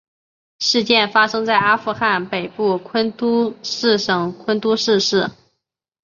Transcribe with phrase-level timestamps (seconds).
[0.57, 5.29] 事件发生在阿富汗北部昆都士省昆都士市。